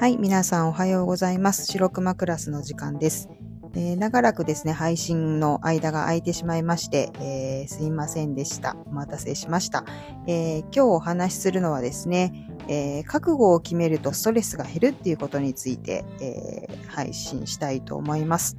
[0.00, 1.66] はい、皆さんおはようございます。
[1.66, 3.28] 白熊クラスの時間です。
[3.74, 8.78] えー、長らくですね、配信の間が空いてしまいまして、えー、すいませんでした。
[8.86, 9.84] お待たせしました。
[10.26, 18.56] えー、今日お話しするのはですね、え覚悟を決めるとストレスが減るっていうことについて、え配信したいと思います。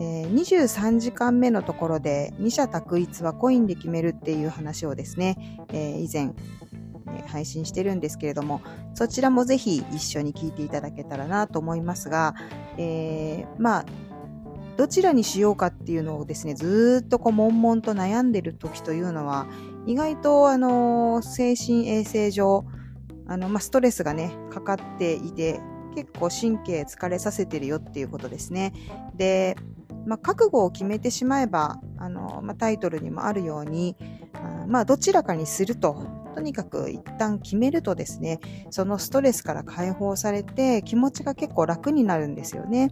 [0.00, 6.32] え23時間目のところで二者択一はコインで決めるっていう話をですね、え以前
[7.26, 8.62] 配信してるんですけれども、
[8.94, 12.34] そちらもぜひ一緒に聞いていただけたらなと思いますが、
[12.78, 13.84] えー、まあ、
[14.76, 19.46] どちらにしようかっていうのをですね、ずっとこう、悶々と悩んでる時というのは、
[19.86, 22.64] 意外と、あの、精神衛生上、
[23.26, 25.60] あの、まあ、ストレスがね、かかっていて、
[25.94, 28.72] 結構神経疲れさせてるよっていうことですね。
[29.14, 29.56] で、
[30.06, 33.96] まあ、覚悟を決めてしまえば、あの、まあ、タイトルにもあるように、
[34.34, 42.90] あまあ、どちらかにするととにかく一旦決めるとですね、そのストレスから解放されて気持ちが結構楽になるんですよね。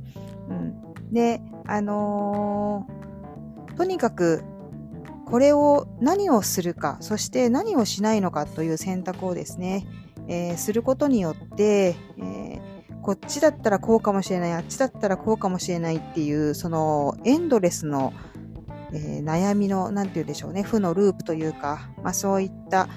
[0.49, 4.43] うん、で、あのー、とにかく
[5.31, 9.87] これを何をするか、そして何をしないのかという選択をですね、
[10.27, 18.13] えー、することによって、えー、こっちだったらこうかもしれない、あっちだったらこうかもしれないっていう、そのエンドレスの、
[18.93, 22.89] えー、悩みの、なんて言うんでしょうね、負のループというか、まあそういった、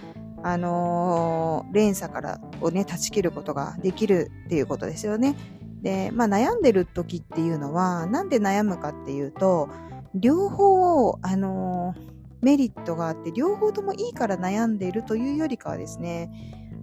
[0.44, 5.36] あのー、連鎖からをね、断ち切ることができるっていうことですよね。
[5.82, 9.70] で、まあ悩んでる時っていうのは、なんで悩むかっていうと、
[10.14, 16.30] 両方、あのー、メリットがあって、両方ともいいから悩んでいるというよりかはですね、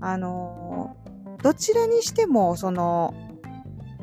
[0.00, 3.14] あのー、どちらにしても、その、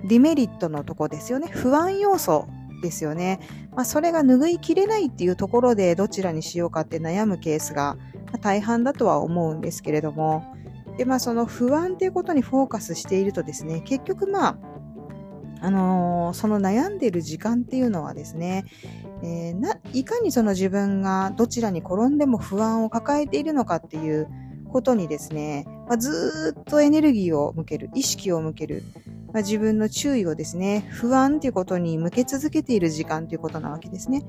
[0.08, 1.48] デメリットのとこですよね。
[1.52, 2.48] 不安要素
[2.82, 3.40] ですよね。
[3.76, 7.98] まあ、それが拭いきれないっていうところでどちらにしようかって悩むケースが
[8.42, 10.44] 大半だとは思うんですけれども、
[10.98, 14.58] で、まあその不安っていうことにフォーカスしているとですね、結局まあ、
[15.60, 18.66] あのー、その悩んでいる時間っていうのはですね、
[19.24, 24.28] えー、ないかにその自分がどちらに転んでも不安を抱えているのかっていう
[24.72, 28.84] ことにですね、まあ、ずっとエネルギーを向ける、意識を向ける、
[29.34, 34.24] まあ、自分の注意をですね、不安ということに向け続けている時間ということなわけですね。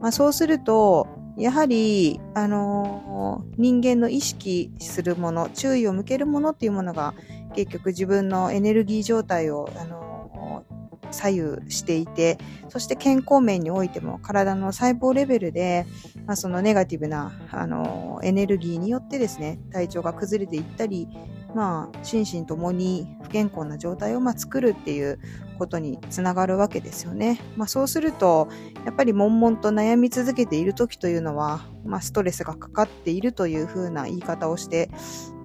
[0.00, 1.06] まあ、そうすると、
[1.36, 7.14] やはり、あのー、人間の意識するもの、注意を向けるものっていうものが、
[7.54, 10.64] 結局自分のエネルギー状態を、あの、
[11.14, 12.38] 左右していて、
[12.68, 15.86] そして健康面においても体の細胞レベルで、
[16.26, 21.08] まあ、そのネガティブな、あの、エネルギーによってですね、体調が崩れていったり、
[21.54, 25.20] まあ、心身ともに不健康な状態をま作るっていう
[25.58, 27.40] ことにつながるわけですよね。
[27.56, 28.48] まあ、そうすると、
[28.84, 34.90] やっぱり悶々と悩み続けている時というのは、まあ、ストレスがかかっているというふうな言い方をして、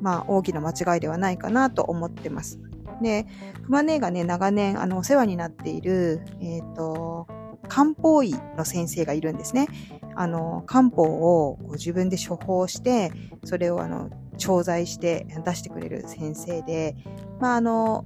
[0.02, 2.60] まあ、大きな間違いではないかなと思ってます。
[3.02, 3.26] で、
[3.66, 7.28] 熊姉がね、長年、あの、お世話になっている、えっ、ー、と、
[7.68, 9.68] 漢方医の先生がいるんですね。
[10.16, 13.12] あの、漢方をこう自分で処方して、
[13.46, 16.96] それをあの、調剤して出してくれる先生で、
[17.40, 18.06] まあ、あの、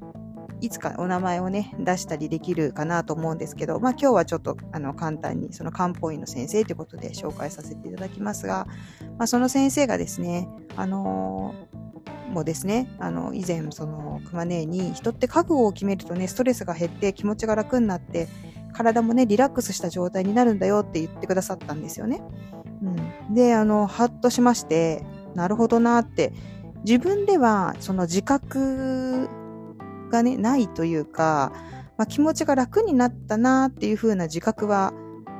[0.64, 8.66] いつかお名前をね、出したりできるかなと思うんですけど、まあ今日はちょっとあの簡単にその漢方医の先生ということで紹介させていただきますが、
[9.18, 11.53] まあその先生がですね、あの、
[12.34, 18.28] もですね、あの、以前その熊姉に人って覚悟を決めるとね、ストレスが減って気持ちが楽になって、
[18.74, 22.22] 体もね、リラックスした状態になるんだよって言ってくださったんですよね。
[22.82, 23.34] うん。
[23.34, 25.06] で、あの、ハッとしまして、
[25.36, 26.34] なるほどなって、
[26.84, 29.30] 自分ではその自覚
[30.10, 31.54] がね、ないというか、
[31.98, 34.94] まあ、気持ちが楽になったなっていう風な自覚は、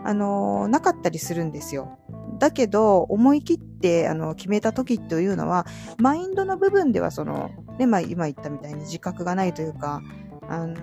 [0.06, 1.98] あの、なかったりするんですよ。
[2.44, 5.66] だけど、思い切って、あの、決めた時というのは、
[5.98, 10.02] マインドの部分では、その、ね、まあ、今言ったみたいに自覚がないというか、
[10.50, 10.76] あの、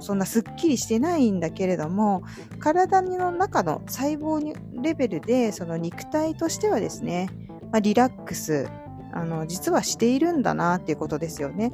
[0.00, 2.24] そんなスッキリしてないんだけれども、
[2.58, 7.30] 体の中の細胞にレベルで、その肉体としてはですね、
[7.72, 8.68] まあ、リラックス、
[9.14, 11.72] あの、実はしているんだなっていうことですよね。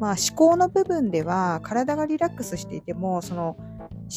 [0.00, 3.56] まあ思考の部分では体がリラックスしていても、その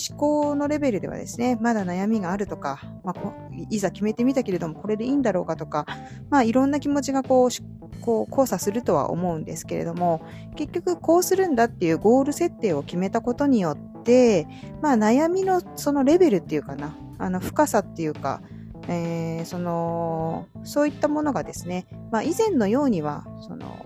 [0.09, 3.23] 思考のレベルではですね、まだ悩みがあるとか、まあ、
[3.69, 5.85] いざ決めてみたけれども、これでいいんだろうかとか、
[6.29, 7.49] まあ、いろんな気持ちがこう、
[8.01, 10.21] こう交差するとは思うんですけれども、
[10.55, 14.47] 結局こうするんだっていうゴール設定を決めたことによって、
[14.81, 18.41] まあ、悩みのそのレベルっていうかな、あの深さっていうか、
[18.87, 23.85] えー、その、そういったものがですね、まあ、以前のようには、その、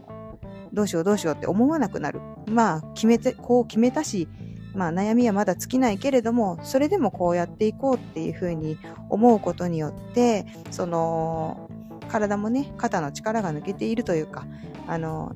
[0.74, 2.22] どうしようどうしようって思わなくなる。
[2.48, 4.28] まあ、決めて、こう決めたし、
[4.74, 8.78] まあ悩みはまだ尽きないけれども、それでもこうやっていこうっていうふうに
[9.10, 11.70] 思うことによって、その、
[12.10, 14.46] 体もね、肩の力が抜けているというか、
[14.88, 15.34] あの、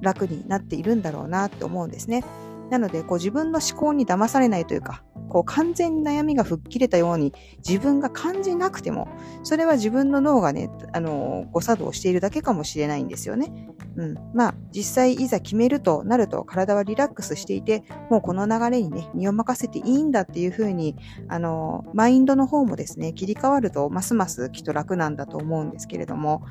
[0.00, 2.24] 楽になっているんだろうなって思うんですね。
[2.70, 7.32] なので、こう自分の思考に騙されないというか、こう完全に悩みが吹っ切れたように
[7.66, 9.08] 自分が感じなくても、
[9.42, 13.52] それは自分の脳がね、あの、誤作動しているだけかもしれないんですよね。
[13.96, 14.14] うん。
[14.34, 20.96] まあ、実際いざ決めるとなると体はリラックスしていて、もうこの流れにね、身を任せていいんだっていうふうに、
[21.28, 26.42] あの、マインドの方もですね、切り替わるとますますきっと楽なんだと思うんですけれども、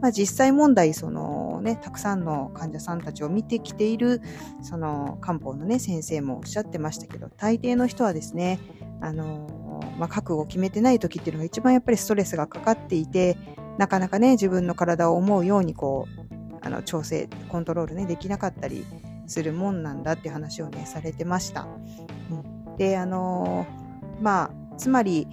[0.00, 4.22] まあ実際問題、そのね、たくさんの患者さんたちを見てきている、
[4.62, 8.58] その漢方のね、先生もおっしゃってましたけど、大抵の人はですね、
[9.00, 13.36] あの、まあ、覚悟を決めてない時っていうのが一番やっぱりストレスがかかっていて、
[13.78, 18.84] なかなかね、自分の体を思うようにこう、あの調整、コントロールね、できなかったり
[19.26, 21.66] するもんなんだっていう話をね、されてました。
[22.30, 23.66] うん、で、あの、
[24.20, 25.26] まあ、つまり、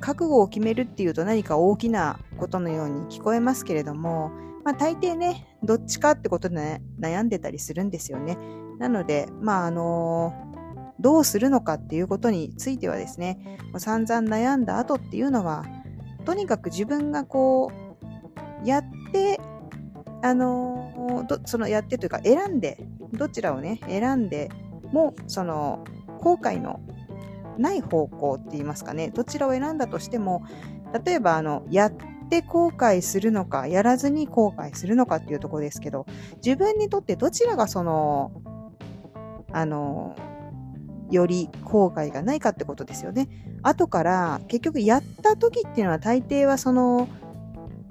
[0.00, 4.30] 覚悟を決めるっていうと何か大きなことのように聞こえますけれども、
[4.64, 8.38] まあ大抵ね、どっちかってことで、ね、悩んでたりするんですよね。
[8.78, 10.32] なので、まああの、
[11.00, 15.64] どうするのかっていうことについてはですね、散々悩んだ後っていうのは、
[16.24, 17.70] とにかく自分がこ
[18.64, 19.40] う、やって
[20.22, 22.78] あのどそのやってというか選んで
[23.12, 24.50] どちらをね選んで
[24.92, 25.84] もその
[26.20, 26.80] 後悔の
[27.56, 30.44] ない方向って言いますかねどちらを選んだとしても
[31.04, 31.92] 例えばあのやっ
[32.30, 36.06] て後悔するのかやらずに後悔するのかっていうところですけど
[36.44, 38.32] 自分にとってどちらがその
[39.52, 40.16] あの
[41.10, 43.28] より後悔がないかってことですよね。
[43.62, 47.08] 後から結局やった時っていうのは大抵はその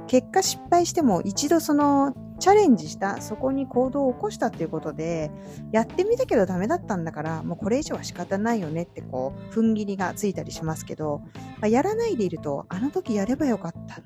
[0.08, 5.32] 結果失敗しても一度そのチャレンジした、そこに行動を起こしたっていうことで、
[5.72, 11.22] やってみたけどダメだったんだから、もうこれ以上は仕方ないよねってこう、踏ん切りがついたりしますけど、
[11.60, 14.04] まあ、やらないでいると、あの時やればよかったん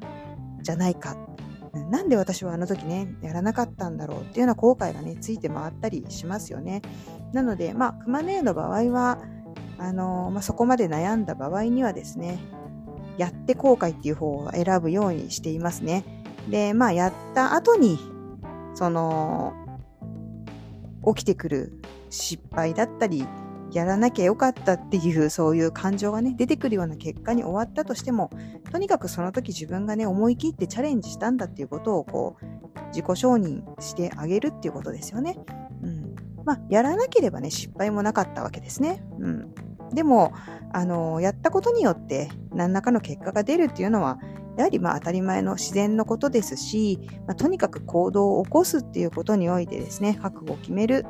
[0.61, 1.17] じゃないか。
[1.73, 6.81] なんで私はあの時ね、やらなかったんだろうっていうような後悔がね、ついて回ったりしますよね。
[7.33, 9.19] なので、まあ、クマネーの場合は、
[9.77, 12.39] あのまあ、そこまで悩んだ場合にはですね、
[13.17, 16.03] やって後悔っていう方を選ぶようにしていますね。
[16.49, 17.99] で、まあ、やった後に、
[18.75, 19.53] その、
[21.15, 23.25] 起きてくる失敗だったり、
[23.71, 28.29] やらなきゃよかったっていうそういう感情がね、出てくるような結果に終わったとしても、
[28.71, 32.45] とにかくその時自分がね、思い切ってチャレンジしたんだっていうことをこう、
[32.87, 35.37] 自己承認してあげるっていうことですよね。
[35.81, 36.15] うん。
[36.45, 39.03] まあ、やらなければね、失敗もなかったわけですね。
[39.19, 39.53] うん。
[39.93, 40.33] でも、
[40.73, 44.19] あの、やったことによって何らかの結果が出るっていうのは、
[44.57, 51.05] やはりまあ当たり前の自然のことですし、まあ、とにかく行動を起こすっていうことにおいてですね、覚悟を決める、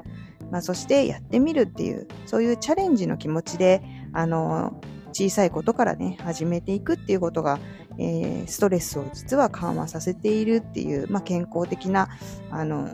[0.51, 3.81] まあ、そしてやってみるっていう、そういうチャレンジの気持ちで、
[4.13, 4.79] あの、
[5.13, 7.59] 小さいことからね、始めていくっていうことが、
[7.97, 12.09] えー、ストレスを実は緩和させているっていう、まあ、健康的な、
[12.49, 12.89] あの、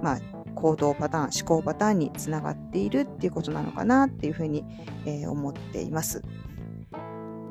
[0.00, 0.20] まあ、
[0.54, 4.64] 行動パターン、思考パターンにつながっているっていうことなのかなっていうふうに、
[5.06, 6.22] えー、思っています。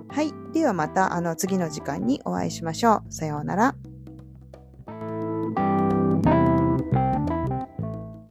[0.09, 0.33] はい。
[0.53, 3.13] ではまたあの次の時間にお会いしましょう。
[3.13, 3.75] さようなら。